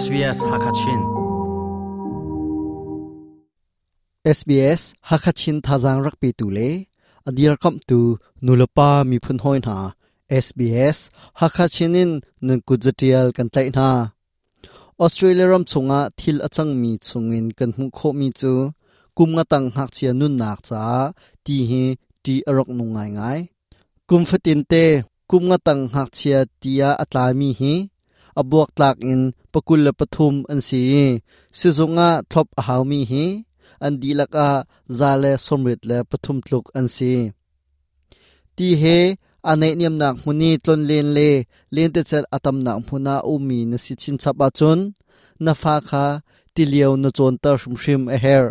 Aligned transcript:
SBS 0.00 0.38
Hakachin. 0.50 1.00
SBS 4.38 4.82
Hakachin 5.10 5.56
thazang 5.66 6.00
rakpi 6.06 6.30
tu 6.38 6.46
le 6.56 6.70
adir 7.28 7.54
kam 7.62 7.76
tu 7.88 8.00
nulapa 8.44 8.90
mi 9.10 9.16
phun 9.24 9.38
hoi 9.44 9.58
na 9.66 9.76
SBS 10.44 10.98
Hakachinin 11.40 12.10
nun 12.46 12.60
kujatial 12.68 13.26
kan 13.36 13.48
tlai 13.52 13.68
na. 13.76 13.88
Australia 15.04 15.46
ram 15.52 15.64
chunga 15.70 16.00
thil 16.18 16.38
achang 16.46 16.72
mi 16.82 16.92
chungin 17.08 17.46
kan 17.58 17.70
hmu 17.76 17.86
kho 17.98 18.08
mi 18.20 18.28
chu. 18.40 18.52
Kum 19.16 19.30
nga 19.36 19.44
tang 19.52 19.66
hak 19.76 19.90
chia 19.96 20.12
nun 20.20 20.34
nak 20.40 20.58
cha. 20.68 20.82
Ti 21.44 21.56
hi 21.70 21.84
ti 22.24 22.34
arok 22.50 22.68
nu 22.78 22.84
ngai 22.94 23.10
ngai. 23.16 23.40
Kum 24.08 24.22
fatin 24.30 24.60
te, 24.70 24.84
kum 25.30 25.42
nga 25.48 25.58
tang 25.66 25.82
hak 25.94 26.08
chia 26.18 26.38
tia 26.60 26.88
atlami 27.02 27.50
hi 27.60 27.74
abuak 28.40 28.70
tlak 28.76 28.96
in 29.12 29.22
pakul 29.52 29.80
la 29.86 29.92
pathum 29.98 30.34
an 30.52 30.60
si. 30.68 30.80
Sizunga 31.58 32.08
thop 32.32 32.48
a 32.60 32.62
mi 32.90 33.00
hi. 33.10 33.24
An 33.84 33.94
dilaka 34.00 34.48
zale 34.98 35.32
somrit 35.46 35.80
le 35.88 35.98
pathum 36.10 36.38
tluk 36.46 36.66
an 36.78 36.86
si. 36.96 37.12
Ti 38.56 38.68
he 38.82 38.98
anei 39.50 39.74
niam 39.78 39.94
nak 40.02 40.16
muni 40.24 40.50
tlon 40.64 40.82
len 40.90 41.08
le. 41.16 41.30
Len 41.74 41.90
te 41.94 42.00
chel 42.10 42.24
atam 42.36 42.56
nak 42.66 42.78
muna 42.86 43.14
umi 43.32 43.58
na 43.70 43.76
si 43.84 43.92
chin 44.02 44.16
chapa 44.22 44.46
chun. 44.58 44.80
Na 45.44 45.52
fa 45.62 45.74
kha 45.88 46.04
tiliau 46.54 46.92
na 47.02 47.08
chon 47.16 47.34
ta 47.42 47.50
shum 47.60 47.74
shim 47.82 48.02
a 48.14 48.16
her. 48.24 48.44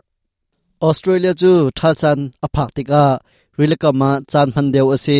Australia 0.88 1.34
chu 1.42 1.52
thal 1.78 1.96
chan 2.02 2.20
aphak 2.46 2.70
tika 2.76 3.04
rilakama 3.58 4.12
chan 4.32 4.48
han 4.56 4.68
deu 4.74 4.88
ase 4.96 5.20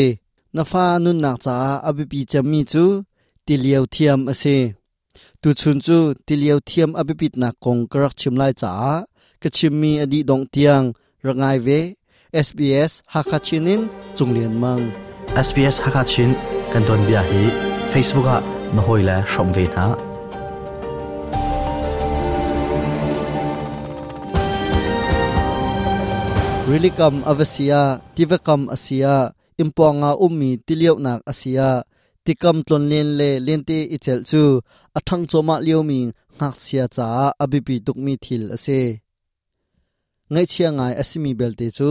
na 0.56 0.64
fa 0.72 0.84
nun 1.04 1.18
nak 1.24 1.38
cha 1.46 1.56
abipi 1.88 2.20
chami 2.32 2.62
chu 2.72 2.86
tiliau 3.50 3.90
thiam 3.90 4.30
ase. 4.30 4.58
Tu 5.42 5.50
chun 5.60 5.78
chu 5.86 6.14
tiliau 6.28 6.60
thiam 6.70 6.90
abipit 7.00 7.34
na 7.42 7.50
kong 7.64 7.82
karak 7.92 8.14
chimlai 8.20 8.54
cha 8.62 8.72
kachimmi 9.42 9.92
adi 10.04 10.20
dong 10.30 10.46
tiang 10.54 10.86
rangai 11.26 11.58
ve 11.66 11.80
SBS 12.46 13.02
Hakachinin 13.14 13.82
chunglian 14.14 14.54
mang. 14.62 14.84
SBS 15.34 15.82
Hakachin 15.82 16.38
kan 16.72 16.86
don 16.86 17.02
bia 17.10 17.22
hi 17.30 17.42
Facebook 17.92 18.30
a 18.36 18.38
na 18.76 18.82
hoi 18.86 19.02
la 19.10 19.18
shom 19.32 19.50
ve 19.56 19.66
na. 19.74 19.86
Rilikam 26.70 27.16
avasia 27.32 27.82
tivakam 28.14 28.62
asia 28.76 29.34
imponga 29.58 30.12
ummi 30.26 30.62
tiliau 30.66 31.02
nak 31.02 31.26
asia 31.26 31.89
tikam 32.30 32.58
tlon 32.68 32.84
len 32.92 33.08
le 33.20 33.30
lente 33.48 33.78
ichel 33.96 34.22
chu 34.30 34.42
athang 34.98 35.26
choma 35.32 35.56
liomi 35.66 36.00
ngak 36.38 36.56
sia 36.66 36.86
cha 36.96 37.08
abipi 37.44 37.76
tukmi 37.86 38.14
thil 38.24 38.44
ase. 38.56 38.82
Ngai 40.32 40.46
chia 40.52 40.70
ngai 40.78 40.94
asimi 41.02 41.32
belte 41.40 41.68
chu 41.78 41.90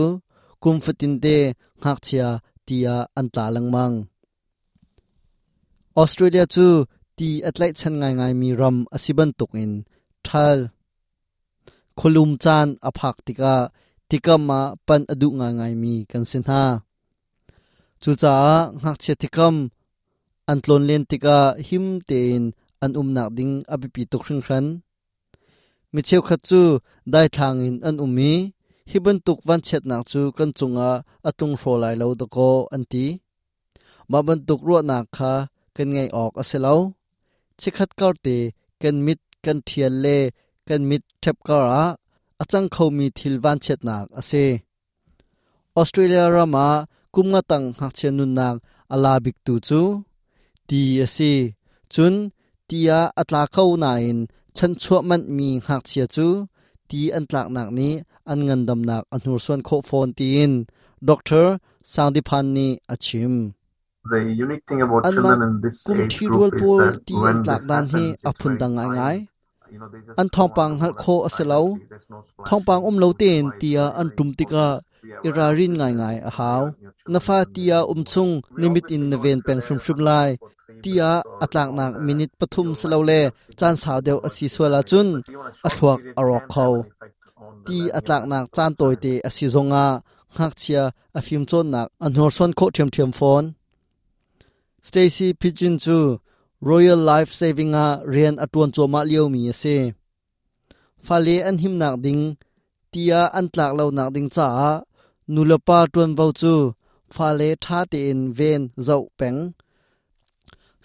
kumfatin 0.63 1.13
te 1.23 1.35
ngak 1.81 1.99
chia 2.07 2.27
tia 2.67 2.95
antla 3.19 3.45
langmang 3.55 3.95
Australia 6.01 6.45
chu 6.55 6.67
ti 7.17 7.29
atlai 7.49 7.71
chan 7.79 7.95
ngai 8.01 8.13
ngai 8.19 8.33
mi 8.41 8.49
ram 8.61 8.77
asiban 8.95 9.31
tukin 9.39 9.71
thal. 10.25 10.59
Khulum 11.99 12.31
chan 12.43 12.67
aphak 12.87 13.15
tika 13.25 13.55
tikama 14.09 14.59
pan 14.87 15.01
adu 15.13 15.27
ngai 15.39 15.53
ngai 15.59 15.73
mi 15.81 15.93
kan 16.11 16.23
sin 16.29 16.43
ha. 16.49 16.63
Chu 18.01 18.11
cha 18.21 18.35
ngak 18.81 18.97
che 19.03 19.13
tikam 19.23 19.55
an 20.51 20.57
tlon 20.63 20.83
len 20.89 21.03
tika 21.09 21.37
him 21.67 21.85
tein 22.09 22.43
an 22.83 22.91
umnak 22.99 23.29
ding 23.37 23.53
abipi 23.73 24.03
tuk 24.11 24.23
hring 24.25 24.41
hran. 24.45 24.65
Mi 25.93 26.01
cheu 26.07 26.21
khat 26.27 26.41
chu 26.49 26.61
dai 27.13 27.27
thang 27.35 27.57
in 27.67 27.75
an 27.87 27.95
um 28.03 28.03
umi 28.05 28.31
hiban 28.91 29.17
tuk 29.25 29.39
van 29.47 29.61
chet 29.67 29.83
nak 29.89 30.03
chu 30.11 30.21
kan 30.37 30.51
chunga 30.57 30.89
atung 31.29 31.55
hro 31.59 31.73
lai 31.83 31.95
lo 32.01 32.07
da 32.19 32.25
ko 32.35 32.49
an 32.75 32.83
ti. 32.91 33.05
Ma 34.11 34.19
ban 34.27 34.39
tuk 34.47 34.61
ro 34.67 34.77
nak 34.89 35.05
kha 35.15 35.33
kan 35.75 35.89
ngai 35.93 36.09
ok 36.23 36.33
aselo 36.41 36.75
chikhat 37.59 37.91
kar 37.99 38.15
te 38.25 38.37
kan 38.81 38.95
mit 39.05 39.19
kan 39.45 39.59
thial 39.67 39.93
le 40.03 40.17
kan 40.67 40.81
mit 40.89 41.03
thep 41.23 41.37
kara 41.47 41.83
achang 42.41 42.67
khau 42.75 42.89
mi 42.97 43.05
thil 43.17 43.35
van 43.43 43.57
chet 43.65 43.79
nak 43.87 44.05
ase 44.19 44.45
australia 45.79 46.23
rama 46.35 46.67
kumnga 47.13 47.41
tang 47.49 47.65
hak 47.79 47.93
chen 47.99 48.13
nun 48.17 48.31
nak 48.39 48.55
ala 48.93 49.13
bik 49.23 49.37
tu 49.45 49.55
chu 49.67 49.81
ti 50.69 50.81
ase 51.05 51.31
chun 51.93 52.15
tia 52.69 52.99
atla 53.21 53.41
khau 53.55 53.69
na 53.83 53.91
in 54.09 54.19
chan 54.57 54.71
chua 54.83 54.99
man 55.09 55.21
mi 55.37 55.49
hak 55.67 55.83
chia 55.89 56.05
chu 56.15 56.27
ti 56.89 57.01
an 57.17 57.25
tlak 57.29 57.47
nak 57.55 57.69
ni 57.77 57.89
an 58.31 58.39
ngan 58.47 58.61
dam 58.67 58.81
nak 58.89 59.03
an 59.13 59.21
hur 59.25 59.39
suan 59.45 59.61
kho 59.67 59.77
phone 59.89 60.11
tin 60.19 60.51
doctor 61.09 61.45
sangdiphan 61.93 62.45
ni 62.55 62.67
achim 62.93 63.33
the 64.11 64.19
unique 64.43 64.65
thing 64.67 64.81
about 64.85 65.01
an 65.07 65.13
children 65.13 65.41
in 65.47 65.53
this 65.63 65.77
kum 65.87 65.99
age 66.03 66.15
thi 66.17 66.25
group 66.29 66.41
rol 66.41 66.51
is 66.55 66.61
pol 66.61 66.79
that 66.81 67.05
ti 67.07 67.13
when 67.23 67.37
an 67.37 67.43
tlak 67.45 67.59
this 67.61 67.67
dan 67.69 67.85
hi 67.93 67.99
happens, 67.99 68.13
it's 68.13 68.25
aphun 68.29 68.53
very 68.53 68.59
dang 68.61 68.73
ngai 68.77 68.89
ngai 68.97 69.17
silent. 69.17 69.27
You 69.73 69.77
know, 69.81 69.89
they 69.93 70.01
just 70.07 70.19
an 70.21 70.27
don't 70.27 70.33
thong 70.35 70.49
want 70.49 70.55
pang 70.57 70.73
to 70.73 70.79
hal 70.81 70.93
know 70.93 71.01
kho 71.03 71.15
that 71.17 71.27
aselo 71.29 71.61
there's 71.91 72.07
no 72.13 72.19
splash, 72.27 72.47
thong 72.49 72.63
pang 72.67 72.83
um 72.89 72.95
no 72.95 72.99
lo 73.03 73.09
ten 73.21 73.43
noise, 73.45 73.59
tia 73.61 73.83
no 73.85 73.97
an 74.01 74.07
very 74.07 74.15
tum 74.17 74.29
tika 74.39 74.65
important 74.65 74.85
to 74.93 75.01
be 75.05 75.11
aware 75.13 75.19
of 75.19 75.37
irarin 75.37 75.73
this 75.73 75.79
ngai 75.79 75.91
is 75.93 75.97
ngai 75.99 76.15
a 76.29 76.31
when 76.31 76.35
haw 76.37 76.59
your- 76.59 76.75
your 76.85 76.93
children 76.99 77.13
na 77.13 77.19
fa 77.27 77.37
are 77.39 77.45
in 77.45 77.53
tia 77.55 77.77
this 77.79 77.89
um 77.91 78.01
age. 78.01 78.09
chung 78.13 78.31
We 78.49 78.57
nimit 78.61 78.85
obviously 78.85 78.95
in 78.95 79.03
go 79.09 79.17
na 79.17 79.17
ven 79.23 79.37
into 79.37 79.45
peng 79.47 79.61
their 79.61 79.67
shum 79.67 79.79
shum 79.85 79.99
lives 79.99 80.07
lai 80.09 80.29
for 80.41 80.49
three 80.49 80.58
tia, 80.83 81.11
atlang 81.43 81.71
nak 81.77 81.91
longer. 81.93 82.05
minute 82.05 82.31
pathum 82.39 82.67
Your 82.91 83.05
le 83.09 83.21
chan 83.59 83.75
significant 83.75 84.05
deu 84.05 84.19
asi 84.27 84.45
suala 84.55 84.81
chun, 84.89 85.07
athuak 85.67 85.99
arok 86.19 86.45
khau. 86.53 86.73
Ti 87.65 87.77
atlang 87.97 88.25
nak 88.31 88.45
chan 88.55 88.71
toy 88.79 88.95
te 89.03 89.13
asi 89.27 89.45
zonga, 89.55 89.85
ngak 90.35 90.53
chia 90.61 90.83
a 91.17 91.21
phim 91.21 91.43
chon 91.49 91.65
nak 91.73 91.87
anhor 92.05 92.31
son 92.37 92.51
kho 92.57 92.65
thiam 92.75 92.89
thiam 92.93 93.11
phone. 93.19 93.47
Stacy 94.87 95.27
Pigeon 95.33 95.75
chu, 95.77 96.19
Royal 96.61 96.97
Life 96.97 97.31
Saving 97.39 97.73
a, 97.85 97.87
rian 98.13 98.35
atun 98.43 98.69
choma 98.75 98.99
liu 99.09 99.29
mi 99.33 99.49
ase. 99.51 99.77
Fale 101.05 101.35
an 101.47 101.57
him 101.63 101.77
nak 101.81 101.95
ding, 102.05 102.23
tia 102.91 103.21
an 103.37 103.47
tlak 103.53 103.71
lo 103.77 103.85
nak 103.97 104.09
ding 104.15 104.29
cha 104.35 104.47
nulapa 105.33 105.79
tuan 105.93 106.11
vau 106.17 106.31
chu, 106.41 106.53
fale 107.15 107.49
tha 107.63 107.79
te 107.91 107.99
in 108.11 108.21
ven 108.37 108.61
zau 108.87 109.03
peng. 109.19 109.39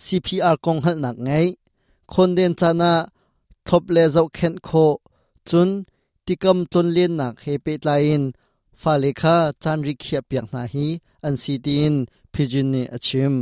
CPR 0.05 0.57
kong 0.65 0.81
hal 0.85 0.97
nak 1.05 1.17
ngai. 1.27 1.47
Khon 2.13 2.31
den 2.37 2.53
chana 2.61 2.93
thop 3.67 3.85
le 3.95 4.05
zau 4.15 4.27
khen 4.37 4.55
kho. 4.69 4.87
Chun 5.49 5.71
tikam 6.27 6.59
tlon 6.71 6.89
len 6.97 7.13
nak 7.21 7.35
he 7.45 7.53
pe 7.65 7.73
tlain 7.83 8.23
fale 8.83 9.11
kha 9.21 9.37
chan 9.63 9.79
ri 9.87 9.95
khia 10.03 10.21
piak 10.29 10.47
na 10.53 10.63
hi. 10.73 10.87
An 11.27 11.35
si 11.43 11.55
tin 11.67 11.95
pijin 12.33 12.69
ni 12.75 12.83
achim. 12.97 13.35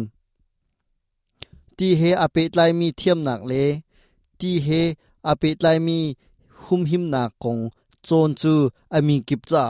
Ti 1.76 1.88
he 2.00 2.10
ape 2.24 2.42
tlai 2.52 2.70
mi 2.78 2.88
thiam 3.00 3.18
nak 3.26 3.40
le. 3.50 3.64
Ti 4.38 4.50
he 4.66 4.80
ape 5.30 5.48
tlai 5.60 5.78
mi 5.86 5.98
hum 6.64 6.82
him 6.90 7.04
na 7.14 7.22
kong. 7.42 7.62
Chon 8.06 8.30
chu 8.40 8.52
ami 8.96 9.16
kip 9.28 9.42
cha 9.50 9.62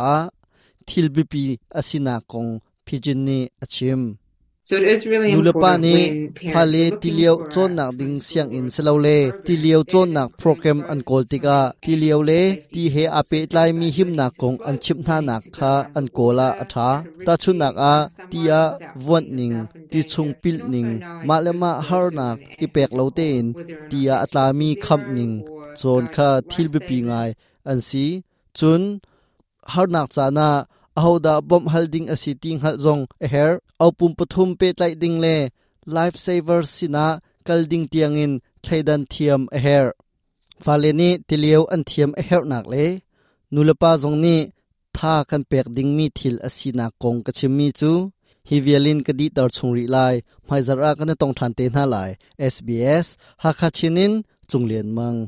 thil 0.88 1.06
bi 1.14 1.22
pi 1.32 1.42
asina 1.78 2.14
kong. 2.32 2.50
Pijin 2.86 3.20
ni 3.26 3.38
achim. 3.64 4.02
So 4.64 4.76
it 4.76 4.86
is 4.94 5.06
really 5.10 5.32
nulapa 5.34 5.74
important 5.74 5.82
ni 5.84 5.94
when 5.94 6.32
parents 6.38 6.54
phale 6.54 6.82
are 6.86 6.90
looking 6.94 7.00
tiliau 7.02 7.34
for 7.38 7.50
chon 7.54 7.70
nak 7.78 7.90
a 7.90 7.96
ding 8.00 8.14
spring 8.14 8.26
siang 8.28 8.50
in 8.58 8.66
school 8.70 8.86
selole 8.86 9.16
or 9.26 9.42
tiliau 9.46 9.80
chon 9.92 10.08
nak 10.16 10.28
educated 10.28 10.42
program 10.42 10.78
training 10.78 10.92
an 10.92 11.00
for 11.02 11.06
kol 11.08 11.24
tika 11.32 11.58
swimming 11.74 11.82
tiliau 11.84 12.20
le 12.28 12.40
and 12.42 12.62
ti 12.74 12.84
safety 12.86 12.88
he 12.94 13.04
schools. 13.04 13.18
ape 13.20 13.38
So 13.38 13.46
tlai 13.50 13.68
things 13.68 13.80
mi 13.80 13.88
like 13.88 13.96
him 13.98 14.10
na 14.18 14.26
learning 14.26 14.38
to 14.38 14.40
kong 14.42 14.58
an 14.70 14.76
float, 14.76 14.82
chim 14.84 14.98
na 15.02 15.18
learning 15.18 15.26
nak 15.28 15.42
to 15.42 15.50
go 15.50 15.58
kha 15.58 15.72
an 15.98 16.06
kola 16.18 16.48
underwater, 16.48 16.62
atha 16.64 16.88
how 16.88 17.02
to 17.02 17.24
ta 17.26 17.34
chu 17.42 17.52
rescue 17.52 17.62
nak 17.62 17.74
a 17.76 17.94
someone 18.08 18.30
tia 18.32 18.60
without 18.70 18.96
vot 19.06 19.24
putting 19.24 19.36
ning 19.38 19.56
yourself 19.56 19.76
in 19.76 19.88
ti 19.92 20.00
chung 20.12 20.32
danger, 20.32 20.40
pil 20.42 20.58
and 20.58 20.62
also 20.62 20.72
ning 20.74 20.90
knowing 20.98 21.26
malema 21.28 21.72
who's 21.76 21.86
har 21.88 22.06
those 22.10 22.18
nak 22.20 22.38
children 22.38 22.58
and 22.58 22.62
ipek 22.64 22.90
who 22.90 22.96
lo 22.98 23.06
to 23.10 23.16
ten 23.18 23.42
call, 23.42 23.58
whether 23.58 23.74
or 23.74 23.80
not 23.82 23.90
tia 23.90 24.14
it's 24.14 24.22
atla 24.24 24.44
mi 24.60 24.68
kham 24.86 25.02
Triple 25.02 25.14
ning 25.16 25.32
Zero 25.42 25.74
chon 25.80 26.04
or 26.06 26.14
kha 26.16 26.28
uh, 26.28 26.40
thil 26.50 26.68
bi 26.74 26.80
pi 26.88 26.98
lifesavers. 27.00 27.08
ngai 27.08 27.28
an 27.70 27.78
si 27.88 28.06
chun 28.58 28.82
har 29.72 29.86
nak 29.94 30.08
chana 30.16 30.48
ahoda 30.98 31.34
bom 31.48 31.64
halding 31.72 32.06
asi 32.14 32.32
ting 32.42 32.60
hal 32.64 32.76
zong 32.84 33.02
a 33.24 33.26
her 33.34 33.52
opum 33.86 34.12
pathum 34.18 34.50
pe 34.60 34.68
tlai 34.76 34.92
ding 35.02 35.18
le. 35.24 35.36
Life 35.96 36.16
saver 36.24 36.62
sina 36.76 37.06
kalding 37.46 37.86
tiangin 37.92 38.32
thaidan 38.64 39.02
thiam 39.12 39.42
a 39.56 39.58
her 39.66 39.86
faleni 40.64 41.10
tilio 41.28 41.60
an 41.74 41.82
thiam 41.88 42.10
a 42.20 42.22
her 42.28 42.44
nak 42.52 42.66
le. 42.72 42.86
Nulapa 43.52 43.90
zong 44.02 44.18
ni 44.24 44.36
tha 44.96 45.14
kan 45.28 45.42
pek 45.50 45.66
ding 45.76 45.90
mi 45.96 46.06
thil 46.18 46.36
asina 46.46 46.86
kong 47.02 47.18
kachimi 47.26 47.68
chu. 47.80 47.92
Hi 48.48 48.56
vialin 48.64 49.00
kadi 49.06 49.26
tar 49.36 49.48
chungri 49.56 49.86
lai. 49.94 50.14
Mai 50.48 50.60
zara 50.66 50.90
kan 50.98 51.10
tong 51.20 51.34
than 51.38 51.52
te 51.58 51.64
na 51.74 51.84
lai. 51.94 52.10
SBS 52.54 53.06
hakachinin 53.42 54.12
chunglen 54.50 54.88
mang 54.98 55.18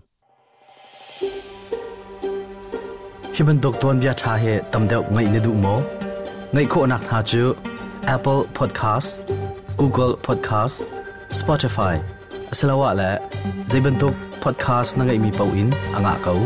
himan 3.35 3.59
dok 3.61 3.75
ton 3.83 4.01
bia 4.03 4.13
tha 4.21 4.33
he 4.43 4.53
tamdeu 4.73 5.03
ngai 5.15 5.27
ne 5.33 5.41
du 5.47 5.53
mo 5.65 5.75
ngai 6.55 6.67
kho 6.73 6.81
nak 6.93 7.03
ha 7.11 7.19
chu 7.31 7.43
Apple 8.15 8.43
Podcast 8.59 9.11
Google 9.81 10.13
Podcast 10.27 10.77
Spotify 11.41 11.95
asalawa 12.53 12.91
la 13.01 13.11
zaiban 13.71 13.95
tok 14.03 14.15
podcast 14.45 14.91
na 14.97 15.03
ngai 15.05 15.19
mi 15.25 15.31
pau 15.39 15.51
in 15.61 15.69
anga 15.97 16.15
kau 16.27 16.41